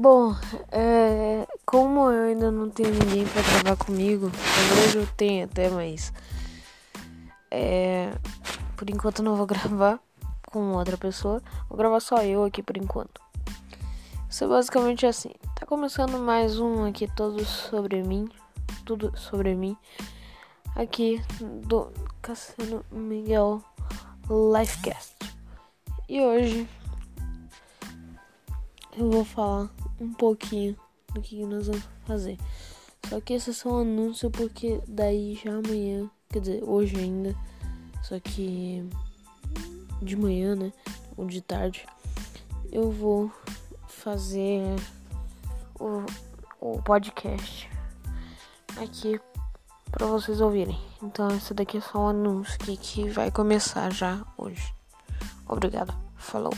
Bom, 0.00 0.34
é, 0.72 1.46
como 1.66 2.10
eu 2.10 2.30
ainda 2.30 2.50
não 2.50 2.70
tenho 2.70 2.88
ninguém 2.88 3.26
pra 3.26 3.42
gravar 3.42 3.84
comigo, 3.84 4.30
talvez 4.30 4.94
eu 4.94 5.06
tenha 5.14 5.44
até, 5.44 5.68
mas 5.68 6.10
é, 7.50 8.10
por 8.78 8.88
enquanto 8.88 9.22
não 9.22 9.36
vou 9.36 9.44
gravar 9.44 10.00
com 10.50 10.72
outra 10.72 10.96
pessoa, 10.96 11.42
vou 11.68 11.76
gravar 11.76 12.00
só 12.00 12.22
eu 12.22 12.44
aqui 12.44 12.62
por 12.62 12.78
enquanto. 12.78 13.20
Isso 14.26 14.42
é 14.42 14.46
basicamente 14.46 15.04
assim. 15.04 15.32
Tá 15.54 15.66
começando 15.66 16.18
mais 16.18 16.58
um 16.58 16.86
aqui 16.86 17.06
todo 17.06 17.44
sobre 17.44 18.02
mim, 18.02 18.26
tudo 18.86 19.12
sobre 19.14 19.54
mim, 19.54 19.76
aqui 20.74 21.22
do 21.66 21.92
Cassiano 22.22 22.82
Miguel 22.90 23.62
Lifecast. 24.30 25.14
E 26.08 26.22
hoje 26.22 26.66
eu 29.00 29.10
vou 29.10 29.24
falar 29.24 29.70
um 29.98 30.12
pouquinho 30.12 30.76
do 31.14 31.20
que 31.22 31.44
nós 31.46 31.66
vamos 31.66 31.88
fazer. 32.06 32.38
Só 33.08 33.20
que 33.20 33.32
esse 33.32 33.50
é 33.50 33.52
só 33.52 33.70
um 33.70 33.80
anúncio 33.80 34.30
porque 34.30 34.80
daí 34.86 35.40
já 35.42 35.52
amanhã, 35.56 36.08
quer 36.28 36.40
dizer, 36.40 36.62
hoje 36.62 36.96
ainda, 36.96 37.34
só 38.02 38.20
que 38.20 38.86
de 40.02 40.16
manhã, 40.16 40.54
né, 40.54 40.72
ou 41.16 41.26
de 41.26 41.40
tarde, 41.40 41.86
eu 42.70 42.90
vou 42.90 43.32
fazer 43.88 44.76
o, 45.78 46.04
o 46.60 46.82
podcast 46.82 47.68
aqui 48.76 49.18
para 49.90 50.06
vocês 50.06 50.40
ouvirem. 50.40 50.78
Então 51.02 51.28
esse 51.34 51.54
daqui 51.54 51.78
é 51.78 51.80
só 51.80 52.00
um 52.00 52.08
anúncio 52.08 52.58
que, 52.58 52.76
que 52.76 53.08
vai 53.08 53.30
começar 53.30 53.90
já 53.90 54.24
hoje. 54.36 54.74
Obrigada. 55.48 55.94
Falou. 56.16 56.52